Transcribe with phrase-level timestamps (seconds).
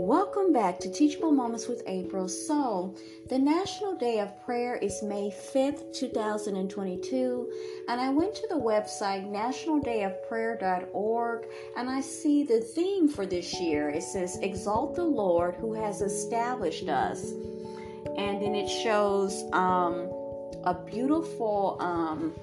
[0.00, 2.28] Welcome back to Teachable Moments with April.
[2.28, 2.94] So,
[3.28, 7.52] the National Day of Prayer is May 5th, 2022,
[7.88, 13.90] and I went to the website nationaldayofprayer.org and I see the theme for this year.
[13.90, 17.32] It says, Exalt the Lord who has established us.
[18.16, 20.12] And then it shows um,
[20.62, 22.36] a beautiful um,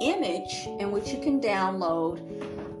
[0.00, 2.18] image in which you can download.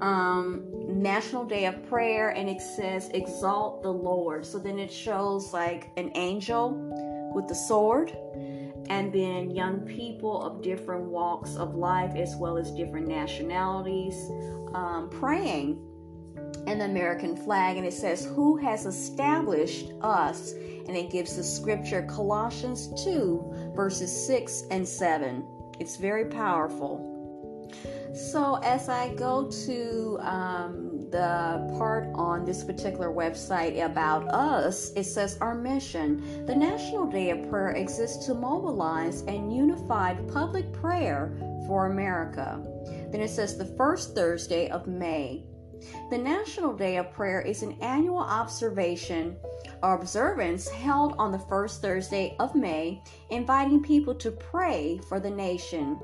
[0.02, 0.71] Um,
[1.02, 4.46] National Day of Prayer and it says exalt the Lord.
[4.46, 6.70] So then it shows like an angel
[7.34, 8.16] with the sword
[8.88, 14.30] and then young people of different walks of life as well as different nationalities
[14.74, 15.80] um, praying
[16.66, 21.42] and the American flag and it says who has established us and it gives the
[21.42, 25.44] scripture Colossians 2 verses 6 and 7.
[25.80, 27.08] It's very powerful.
[28.14, 35.04] So, as I go to um, the part on this particular website about us, it
[35.04, 36.46] says our mission.
[36.46, 41.32] The National Day of Prayer exists to mobilize and unify public prayer
[41.66, 42.60] for America.
[43.10, 45.44] Then it says the first Thursday of May.
[46.10, 49.36] The National Day of Prayer is an annual observation
[49.82, 55.30] or observance held on the first Thursday of May, inviting people to pray for the
[55.30, 55.98] nation.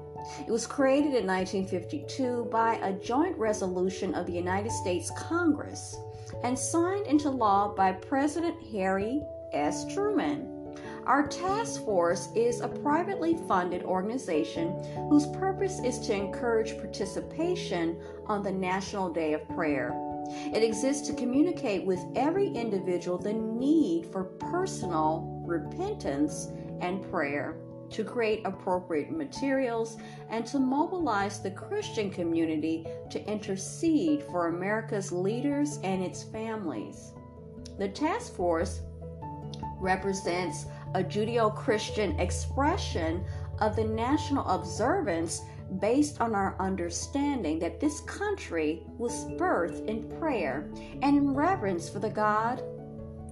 [0.47, 5.97] It was created in 1952 by a joint resolution of the United States Congress
[6.43, 9.93] and signed into law by President Harry S.
[9.93, 10.55] Truman.
[11.07, 14.75] Our task force is a privately funded organization
[15.09, 19.93] whose purpose is to encourage participation on the National Day of Prayer.
[20.53, 26.49] It exists to communicate with every individual the need for personal repentance
[26.81, 27.57] and prayer
[27.91, 29.97] to create appropriate materials,
[30.31, 37.13] and to mobilize the Christian community to intercede for America's leaders and its families.
[37.79, 38.81] The task force
[39.81, 43.25] represents a Judeo Christian expression
[43.61, 45.43] of the national observance
[45.81, 50.71] based on our understanding that this country was birthed in prayer
[51.03, 52.63] and in reverence for the God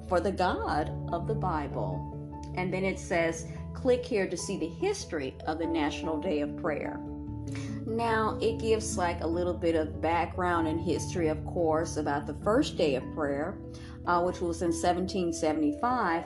[0.09, 2.13] for the God of the Bible.
[2.55, 6.57] And then it says click here to see the history of the National Day of
[6.57, 6.99] Prayer.
[7.87, 12.35] Now, it gives like a little bit of background and history, of course, about the
[12.43, 13.59] first day of prayer,
[14.07, 16.25] uh, which was in 1775.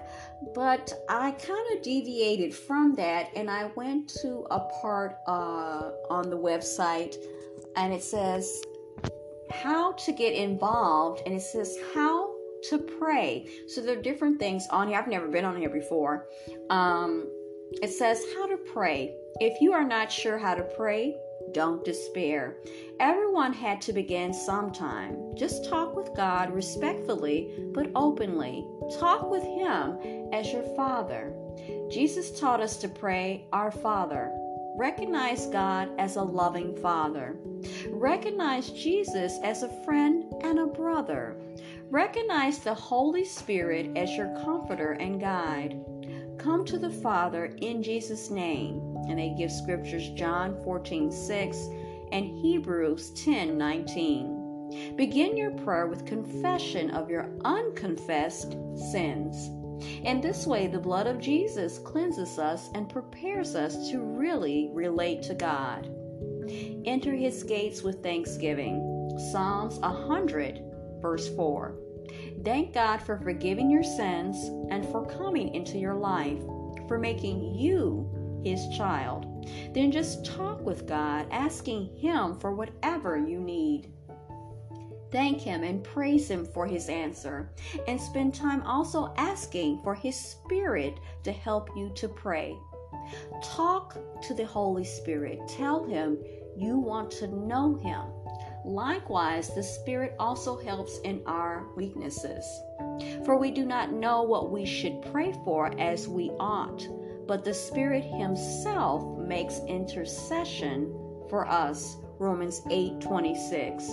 [0.54, 6.30] But I kind of deviated from that and I went to a part uh, on
[6.30, 7.16] the website
[7.76, 8.62] and it says
[9.50, 12.34] how to get involved, and it says how
[12.68, 13.48] to pray.
[13.68, 14.98] So there are different things on here.
[14.98, 16.28] I've never been on here before.
[16.68, 17.28] Um,
[17.82, 19.14] it says how to pray.
[19.41, 21.16] If you are not sure how to pray,
[21.53, 22.56] don't despair.
[23.00, 25.34] Everyone had to begin sometime.
[25.36, 28.64] Just talk with God respectfully but openly.
[28.98, 29.98] Talk with Him
[30.32, 31.32] as your Father.
[31.91, 34.30] Jesus taught us to pray, Our Father.
[34.76, 37.36] Recognize God as a loving Father.
[37.88, 41.36] Recognize Jesus as a friend and a brother.
[41.91, 45.80] Recognize the Holy Spirit as your comforter and guide.
[46.42, 48.96] Come to the Father in Jesus' name.
[49.08, 51.68] And they give scriptures John 14 6
[52.12, 54.94] and Hebrews 10 19.
[54.96, 58.56] Begin your prayer with confession of your unconfessed
[58.90, 59.50] sins.
[60.02, 65.22] In this way, the blood of Jesus cleanses us and prepares us to really relate
[65.24, 65.90] to God.
[66.86, 69.18] Enter his gates with thanksgiving.
[69.30, 70.62] Psalms 100,
[71.02, 71.74] verse 4.
[72.44, 74.36] Thank God for forgiving your sins
[74.70, 76.40] and for coming into your life,
[76.88, 78.08] for making you
[78.42, 79.26] his child.
[79.74, 83.92] Then just talk with God, asking Him for whatever you need.
[85.10, 87.50] Thank Him and praise Him for His answer,
[87.88, 92.56] and spend time also asking for His Spirit to help you to pray.
[93.42, 95.40] Talk to the Holy Spirit.
[95.48, 96.18] Tell Him
[96.56, 98.03] you want to know Him
[98.65, 102.45] Likewise, the Spirit also helps in our weaknesses.
[103.24, 106.86] For we do not know what we should pray for as we ought,
[107.27, 110.92] but the Spirit Himself makes intercession
[111.28, 111.97] for us.
[112.18, 113.86] Romans 8 26.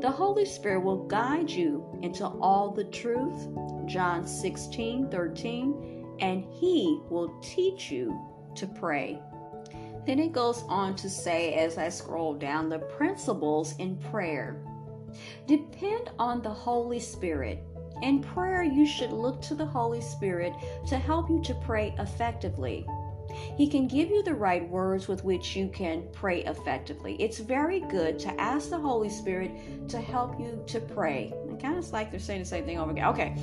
[0.00, 3.46] The Holy Spirit will guide you into all the truth.
[3.86, 6.16] John 16 13.
[6.20, 8.18] And He will teach you
[8.56, 9.22] to pray.
[10.08, 14.56] Then it goes on to say, as I scroll down, the principles in prayer.
[15.46, 17.62] Depend on the Holy Spirit.
[18.00, 20.54] In prayer, you should look to the Holy Spirit
[20.86, 22.86] to help you to pray effectively.
[23.58, 27.16] He can give you the right words with which you can pray effectively.
[27.20, 31.34] It's very good to ask the Holy Spirit to help you to pray.
[31.50, 33.08] It kind of like they're saying the same thing over again.
[33.08, 33.36] Okay.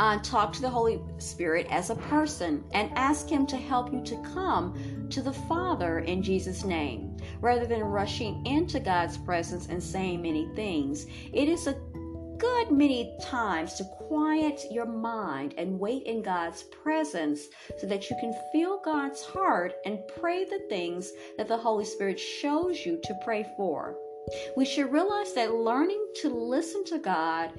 [0.00, 4.02] Uh, talk to the Holy Spirit as a person and ask Him to help you
[4.02, 9.82] to come to the Father in Jesus' name rather than rushing into God's presence and
[9.82, 11.06] saying many things.
[11.32, 11.76] It is a
[12.38, 17.48] good many times to quiet your mind and wait in God's presence
[17.78, 22.18] so that you can feel God's heart and pray the things that the Holy Spirit
[22.18, 23.96] shows you to pray for.
[24.56, 27.50] We should realize that learning to listen to God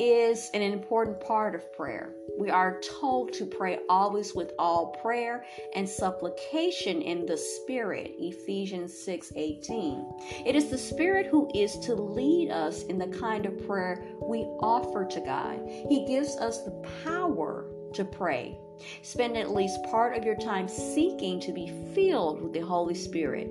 [0.00, 2.12] is an important part of prayer.
[2.38, 5.44] We are told to pray always with all prayer
[5.74, 10.04] and supplication in the Spirit, Ephesians 6:18.
[10.44, 14.40] It is the Spirit who is to lead us in the kind of prayer we
[14.60, 15.66] offer to God.
[15.88, 16.72] He gives us the
[17.04, 18.58] power to pray.
[19.02, 23.50] Spend at least part of your time seeking to be filled with the Holy Spirit.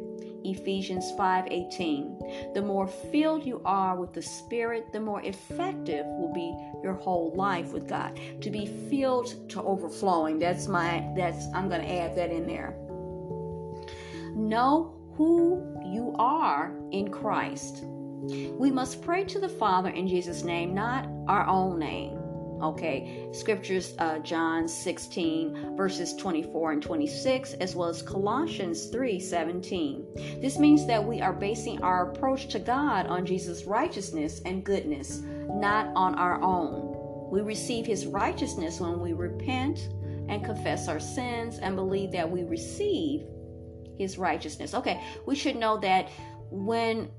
[0.52, 2.54] Ephesians 5:18.
[2.54, 7.34] The more filled you are with the Spirit, the more effective will be your whole
[7.36, 8.20] life with God.
[8.42, 10.40] To be filled to overflowing.
[10.40, 12.76] That's my that's I'm going to add that in there.
[14.36, 17.84] Know who you are in Christ.
[17.86, 22.25] We must pray to the Father in Jesus' name, not our own name.
[22.62, 30.40] Okay, scriptures, uh, John 16, verses 24 and 26, as well as Colossians 3 17.
[30.42, 35.22] This means that we are basing our approach to God on Jesus' righteousness and goodness,
[35.48, 37.30] not on our own.
[37.30, 39.90] We receive his righteousness when we repent
[40.30, 43.26] and confess our sins and believe that we receive
[43.98, 44.74] his righteousness.
[44.74, 46.10] Okay, we should know that
[46.50, 47.10] when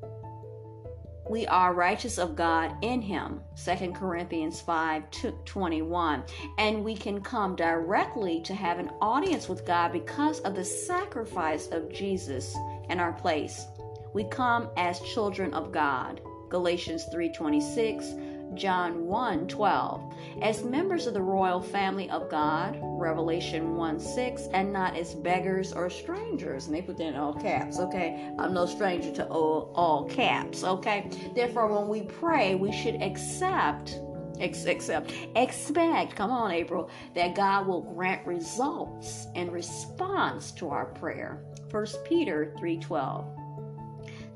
[1.28, 3.40] we are righteous of God in him.
[3.64, 5.04] 2 Corinthians 5
[5.44, 6.22] 21.
[6.58, 11.68] And we can come directly to have an audience with God because of the sacrifice
[11.68, 12.56] of Jesus
[12.88, 13.66] in our place.
[14.14, 16.20] We come as children of God.
[16.48, 20.14] Galatians 3:26 John 1 12.
[20.42, 25.72] As members of the royal family of God, Revelation 1 6, and not as beggars
[25.72, 26.66] or strangers.
[26.66, 28.30] And they put that in all caps, okay?
[28.38, 31.10] I'm no stranger to all, all caps, okay?
[31.34, 34.00] Therefore, when we pray, we should accept
[34.40, 41.42] accept expect come on april that god will grant results in response to our prayer
[41.70, 43.24] first peter 3.12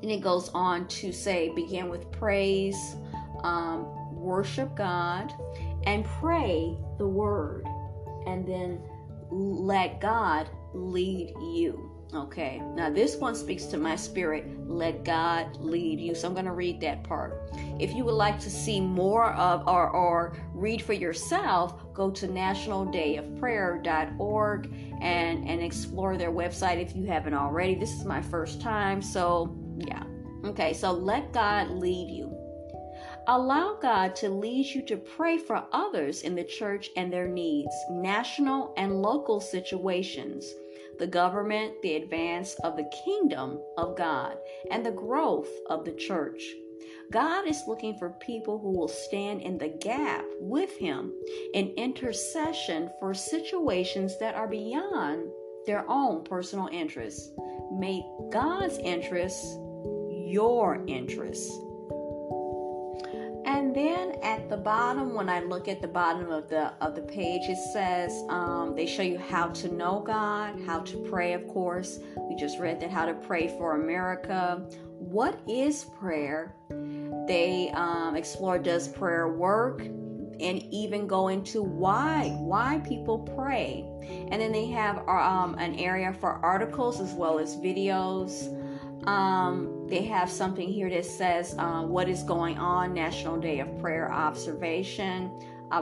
[0.01, 2.95] then it goes on to say begin with praise
[3.43, 5.33] um, worship God,
[5.83, 7.65] and pray the word,
[8.27, 8.81] and then
[9.31, 11.91] let God lead you.
[12.13, 14.45] Okay, now this one speaks to my spirit.
[14.67, 16.13] Let God lead you.
[16.13, 17.49] So I'm going to read that part.
[17.79, 22.27] If you would like to see more of or, or read for yourself, go to
[22.27, 27.75] nationaldayofprayer.org and, and explore their website if you haven't already.
[27.75, 30.03] This is my first time, so yeah.
[30.43, 32.40] Okay, so let God lead you.
[33.31, 37.73] Allow God to lead you to pray for others in the church and their needs,
[37.89, 40.53] national and local situations,
[40.99, 44.35] the government, the advance of the kingdom of God,
[44.69, 46.43] and the growth of the church.
[47.09, 51.13] God is looking for people who will stand in the gap with Him
[51.53, 55.31] in intercession for situations that are beyond
[55.65, 57.31] their own personal interests.
[57.71, 59.55] Make God's interests
[60.27, 61.49] your interests.
[63.53, 67.01] And then at the bottom, when I look at the bottom of the of the
[67.01, 71.33] page, it says um, they show you how to know God, how to pray.
[71.33, 74.65] Of course, we just read that how to pray for America.
[74.99, 76.55] What is prayer?
[77.27, 83.85] They um, explore does prayer work, and even go into why why people pray.
[84.31, 88.57] And then they have um, an area for articles as well as videos.
[89.05, 93.79] Um, they have something here that says uh, what is going on National Day of
[93.79, 95.31] Prayer Observation,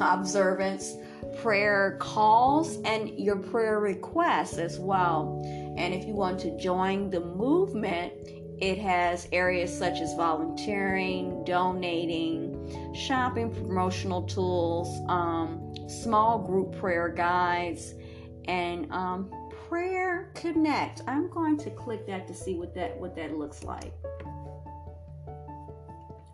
[0.00, 0.96] observance,
[1.40, 5.42] prayer calls, and your prayer requests as well.
[5.76, 8.12] And if you want to join the movement,
[8.60, 17.94] it has areas such as volunteering, donating, shopping, promotional tools, um, small group prayer guides,
[18.46, 19.30] and um,
[19.68, 21.02] prayer connect.
[21.06, 23.92] I'm going to click that to see what that what that looks like.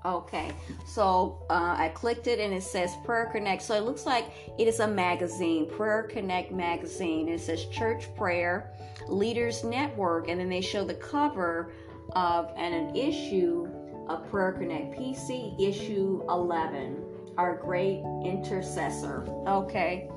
[0.05, 0.53] Okay
[0.85, 3.63] so uh, i clicked it and it says prayer connect.
[3.63, 4.27] So it looks like
[4.59, 7.29] it is a magazine prayer connect magazine.
[7.29, 8.73] It says church prayer
[9.09, 11.73] leaders network and then they show the cover
[12.13, 13.67] of and an issue
[14.09, 17.03] of prayer connect pc issue 11
[17.39, 19.27] our great intercessor.
[19.47, 20.11] Okay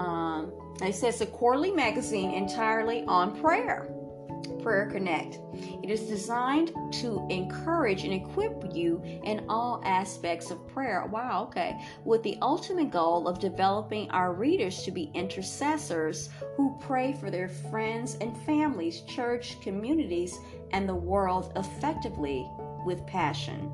[0.00, 0.52] um,
[0.82, 3.88] It says a quarterly magazine entirely on prayer.
[4.62, 5.38] Prayer Connect.
[5.82, 11.06] It is designed to encourage and equip you in all aspects of prayer.
[11.10, 11.78] Wow, okay.
[12.04, 17.48] With the ultimate goal of developing our readers to be intercessors who pray for their
[17.48, 20.38] friends and families, church, communities,
[20.72, 22.46] and the world effectively
[22.84, 23.72] with passion.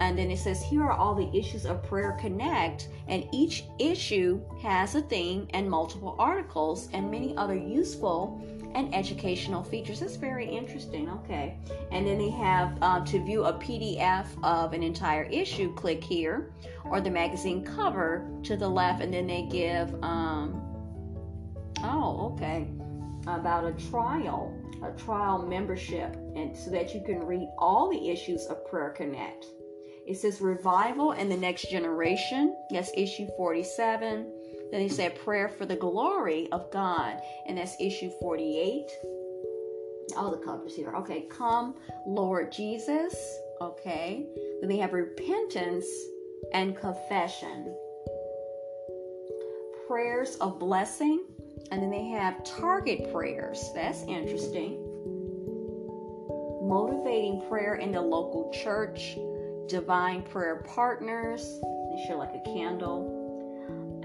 [0.00, 2.88] And then it says, here are all the issues of Prayer Connect.
[3.08, 8.42] And each issue has a theme and multiple articles and many other useful
[8.74, 10.00] and educational features.
[10.00, 11.08] That's very interesting.
[11.08, 11.56] Okay.
[11.90, 16.52] And then they have uh, to view a PDF of an entire issue, click here,
[16.84, 19.02] or the magazine cover to the left.
[19.02, 20.62] And then they give, um,
[21.82, 22.68] oh, okay,
[23.26, 28.44] about a trial, a trial membership, and so that you can read all the issues
[28.46, 29.46] of Prayer Connect.
[30.06, 32.56] It says revival and the next generation.
[32.70, 34.32] That's issue 47.
[34.70, 38.86] Then he said prayer for the glory of God, and that's issue 48.
[40.16, 40.92] All the covers here.
[40.96, 41.74] Okay, come,
[42.06, 43.14] Lord Jesus.
[43.60, 44.26] Okay.
[44.60, 45.86] Then they have repentance
[46.52, 47.74] and confession.
[49.88, 51.24] Prayers of blessing.
[51.72, 53.70] And then they have target prayers.
[53.74, 54.82] That's interesting.
[56.62, 59.16] Motivating prayer in the local church.
[59.68, 61.60] Divine prayer partners.
[61.62, 63.26] They share like a candle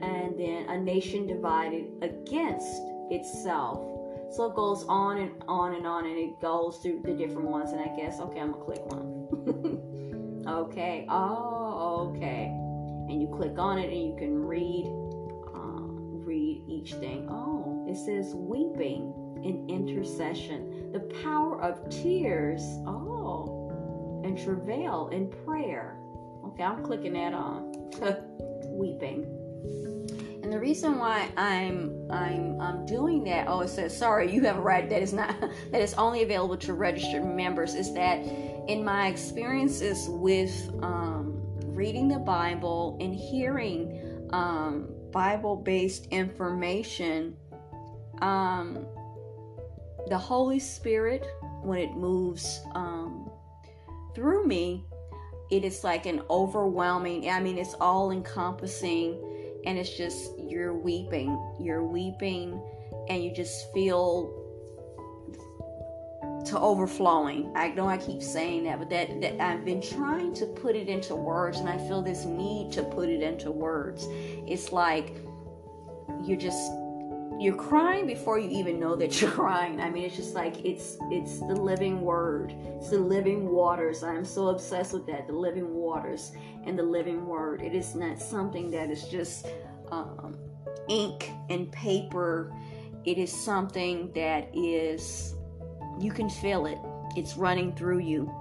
[0.02, 3.88] and then a nation divided against itself.
[4.32, 7.72] So it goes on and on and on, and it goes through the different ones.
[7.72, 10.44] And I guess, okay, I'm gonna click one.
[10.48, 12.46] okay, oh, okay.
[13.10, 14.86] And you click on it, and you can read,
[15.54, 15.82] uh,
[16.26, 17.28] read each thing.
[17.30, 19.14] Oh, it says weeping
[19.44, 22.62] in intercession, the power of tears.
[22.88, 23.61] Oh,
[24.24, 25.98] and travail in prayer.
[26.46, 27.72] Okay, I'm clicking that on.
[28.72, 29.26] weeping.
[30.44, 34.58] And the reason why I'm I'm I'm doing that, oh, it says sorry, you have
[34.58, 35.36] a right that is not
[35.72, 37.76] that is only available to registered members.
[37.76, 38.18] Is that
[38.68, 47.36] in my experiences with um, reading the Bible and hearing um, Bible-based information,
[48.22, 48.86] um,
[50.08, 51.28] the Holy Spirit
[51.62, 53.01] when it moves um,
[54.16, 54.86] through me,
[55.50, 57.30] it is like an overwhelming.
[57.30, 59.18] I mean, it's all encompassing
[59.66, 62.62] and it's just you're weeping you're weeping
[63.10, 64.38] and you just feel
[66.46, 70.46] to overflowing i know i keep saying that but that, that i've been trying to
[70.46, 74.08] put it into words and i feel this need to put it into words
[74.48, 75.16] it's like
[76.24, 76.72] you're just
[77.42, 79.82] you're crying before you even know that you're crying.
[79.82, 82.54] I mean, it's just like it's it's the living word.
[82.78, 84.04] It's the living waters.
[84.04, 85.26] I'm so obsessed with that.
[85.26, 86.34] The living waters
[86.66, 87.64] and the living word.
[87.64, 89.48] It is not something that is just
[89.92, 90.38] um,
[90.88, 92.54] ink and paper.
[93.06, 95.34] It is something that is
[96.00, 96.78] you can feel it.
[97.16, 98.32] It's running through you.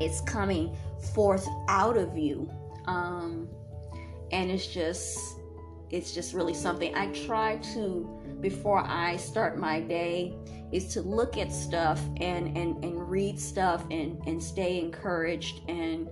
[0.00, 0.76] It's coming
[1.14, 2.48] forth out of you.
[2.86, 3.48] Um,
[4.30, 5.18] and it's just
[5.90, 6.94] it's just really something.
[6.94, 8.08] I try to
[8.40, 10.34] before I start my day
[10.72, 16.08] is to look at stuff and and and read stuff and and stay encouraged and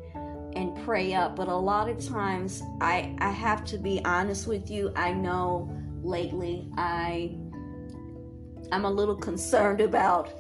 [0.54, 1.36] and pray up.
[1.36, 4.92] But a lot of times I I have to be honest with you.
[4.96, 5.70] I know
[6.02, 7.36] lately I
[8.70, 10.32] I'm a little concerned about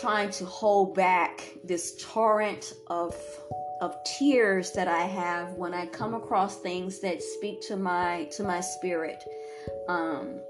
[0.00, 3.14] trying to hold back this torrent of
[3.80, 8.42] of tears that I have when I come across things that speak to my to
[8.42, 9.22] my spirit,
[9.88, 10.40] um,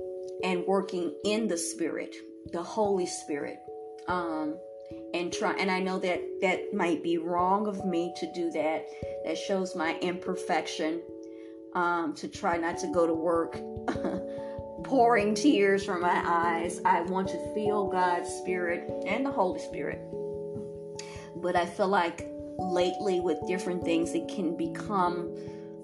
[0.42, 2.14] and working in the spirit,
[2.52, 3.58] the Holy Spirit,
[4.06, 4.56] um,
[5.14, 5.52] and try.
[5.52, 8.86] And I know that that might be wrong of me to do that.
[9.24, 11.02] That shows my imperfection.
[11.74, 13.60] Um, to try not to go to work
[14.84, 16.80] pouring tears from my eyes.
[16.84, 20.00] I want to feel God's Spirit and the Holy Spirit.
[21.36, 22.27] But I feel like
[22.58, 25.34] lately with different things it can become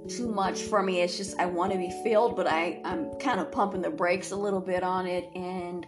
[0.09, 1.01] too much for me.
[1.01, 4.33] It's just i want to be filled but i i'm kind of pumping the brakes
[4.33, 5.87] a little bit on it and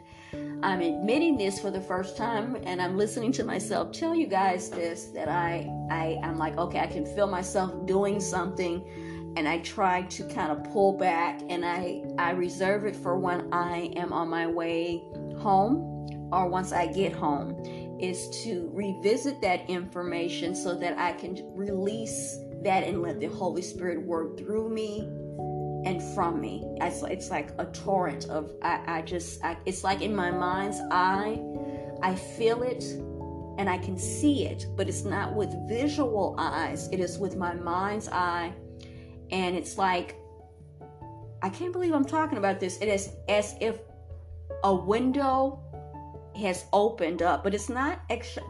[0.62, 4.70] i'm admitting this for the first time and i'm listening to myself tell you guys
[4.70, 8.82] this that i i i'm like okay i can feel myself doing something
[9.36, 13.52] and i try to kind of pull back and i i reserve it for when
[13.52, 15.04] i am on my way
[15.38, 17.54] home or once i get home
[18.00, 23.62] is to revisit that information so that I can release that and let the Holy
[23.62, 25.00] Spirit work through me
[25.84, 26.64] and from me.
[26.80, 30.80] It's, it's like a torrent of, I, I just, I, it's like in my mind's
[30.90, 31.40] eye,
[32.02, 32.84] I feel it
[33.58, 37.54] and I can see it, but it's not with visual eyes, it is with my
[37.54, 38.52] mind's eye.
[39.30, 40.16] And it's like
[41.42, 42.78] I can't believe I'm talking about this.
[42.80, 43.78] It is as if
[44.64, 45.62] a window
[46.36, 48.00] has opened up, but it's not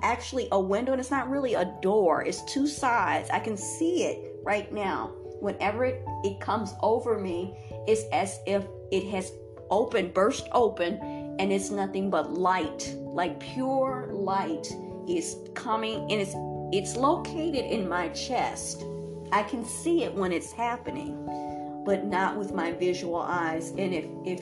[0.02, 2.24] actually a window and it's not really a door.
[2.24, 3.30] It's two sides.
[3.30, 5.12] I can see it right now.
[5.40, 7.54] Whenever it, it comes over me,
[7.86, 9.32] it's as if it has
[9.70, 10.98] opened, burst open,
[11.38, 14.66] and it's nothing but light, like pure light
[15.08, 16.34] is coming and it's
[16.72, 18.84] it's located in my chest.
[19.30, 23.70] I can see it when it's happening, but not with my visual eyes.
[23.70, 24.40] And if if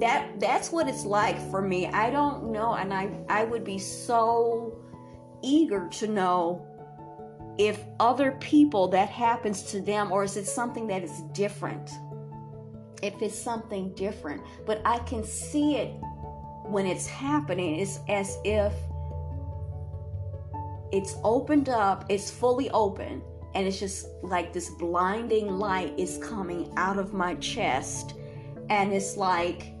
[0.00, 1.86] that that's what it's like for me.
[1.86, 4.78] I don't know and I I would be so
[5.42, 6.64] eager to know
[7.58, 11.90] if other people that happens to them or is it something that is different?
[13.02, 15.94] If it's something different, but I can see it
[16.64, 17.80] when it's happening.
[17.80, 18.72] It's as if
[20.92, 23.22] it's opened up, it's fully open,
[23.54, 28.14] and it's just like this blinding light is coming out of my chest.
[28.70, 29.72] And it's like,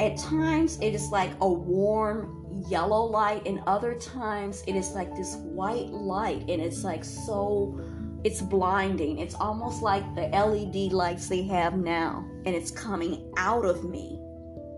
[0.00, 5.14] at times, it is like a warm yellow light, and other times, it is like
[5.14, 7.80] this white light, and it's like so,
[8.24, 9.18] it's blinding.
[9.18, 14.20] It's almost like the LED lights they have now, and it's coming out of me.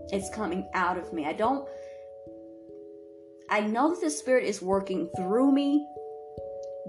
[0.09, 1.25] It's coming out of me.
[1.25, 1.67] I don't
[3.49, 5.87] I know that the Spirit is working through me,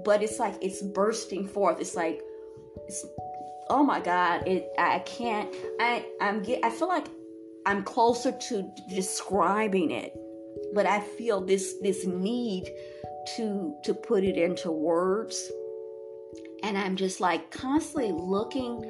[0.05, 1.81] but it's like it's bursting forth.
[1.81, 2.21] It's like,
[2.87, 3.07] it's,
[3.71, 4.69] oh my God, it.
[4.79, 5.55] I can't.
[5.79, 6.65] I I'm get.
[6.65, 7.07] I feel like
[7.69, 10.19] I'm closer to describing it,
[10.73, 12.65] but I feel this this need
[13.37, 15.53] to to put it into words,
[16.63, 18.83] and I'm just like constantly looking.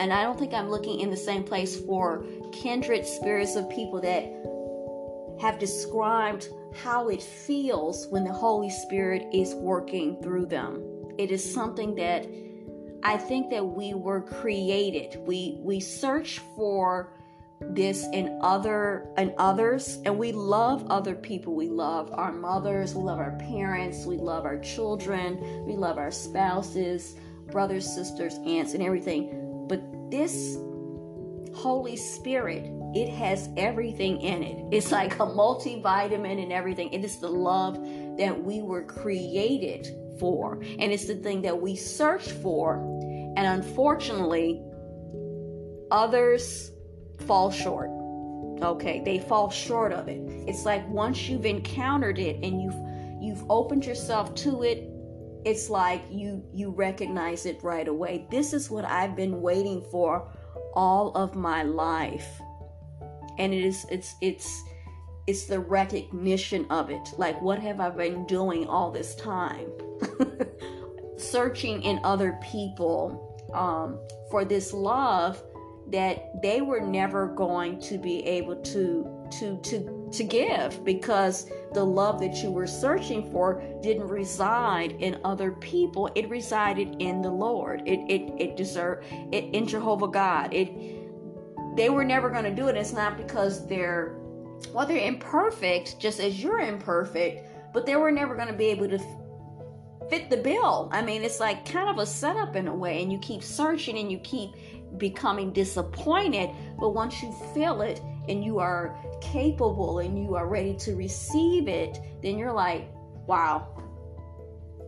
[0.00, 4.00] And I don't think I'm looking in the same place for kindred spirits of people
[4.00, 4.22] that
[5.42, 10.82] have described how it feels when the Holy Spirit is working through them.
[11.18, 12.26] It is something that
[13.02, 15.20] I think that we were created.
[15.26, 17.12] We we search for
[17.60, 23.02] this in other and others and we love other people we love our mothers we
[23.02, 27.16] love our parents we love our children we love our spouses
[27.50, 30.56] brothers sisters aunts and everything but this
[31.54, 34.64] holy spirit it has everything in it.
[34.72, 36.92] It's like a multivitamin and everything.
[36.92, 37.74] It is the love
[38.18, 39.86] that we were created
[40.18, 42.80] for, and it's the thing that we search for.
[43.36, 44.60] And unfortunately,
[45.92, 46.72] others
[47.20, 47.90] fall short.
[48.62, 50.20] Okay, they fall short of it.
[50.46, 54.88] It's like once you've encountered it and you've you've opened yourself to it,
[55.44, 58.26] it's like you you recognize it right away.
[58.30, 60.30] This is what I've been waiting for
[60.74, 62.40] all of my life
[63.40, 64.64] and it is it's it's
[65.26, 69.66] it's the recognition of it like what have i been doing all this time
[71.16, 73.98] searching in other people um,
[74.30, 75.42] for this love
[75.90, 81.84] that they were never going to be able to to to to give because the
[81.84, 87.30] love that you were searching for didn't reside in other people it resided in the
[87.30, 91.00] lord it it it deserved it in jehovah god it
[91.74, 92.76] they were never going to do it.
[92.76, 94.16] It's not because they're,
[94.72, 98.88] well, they're imperfect, just as you're imperfect, but they were never going to be able
[98.88, 98.98] to
[100.08, 100.88] fit the bill.
[100.92, 103.98] I mean, it's like kind of a setup in a way, and you keep searching
[103.98, 104.50] and you keep
[104.98, 106.50] becoming disappointed.
[106.78, 111.68] But once you feel it and you are capable and you are ready to receive
[111.68, 112.88] it, then you're like,
[113.26, 113.68] wow,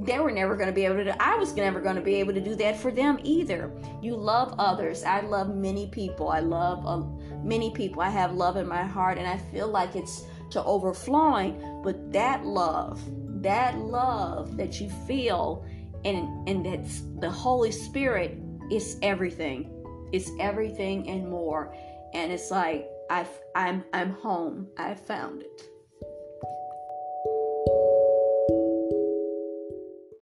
[0.01, 2.17] they were never going to be able to do, I was never going to be
[2.17, 3.73] able to do that for them either.
[4.01, 5.05] You love others.
[5.05, 6.29] I love many people.
[6.29, 7.07] I love uh,
[7.45, 8.03] many people.
[8.03, 12.45] I have love in my heart and I feel like it's to overflowing, but that
[12.45, 13.01] love,
[13.43, 15.65] that love that you feel
[16.05, 18.39] and and that's the Holy Spirit
[18.71, 19.71] is everything.
[20.13, 21.75] It's everything and more.
[22.15, 24.69] And it's like I I'm I'm home.
[24.77, 25.72] I found it.